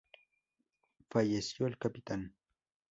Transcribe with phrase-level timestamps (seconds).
[1.11, 2.33] Falleció el capitán.